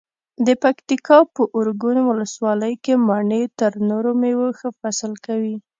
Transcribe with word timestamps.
د 0.45 0.47
پکتیکا 0.63 1.17
په 1.35 1.41
ارګون 1.57 1.97
ولسوالۍ 2.03 2.73
کې 2.83 2.93
مڼې 3.07 3.41
تر 3.59 3.71
نورو 3.89 4.11
مېوو 4.21 4.47
ښه 4.57 4.69
فصل 4.79 5.11
کوي. 5.25 5.55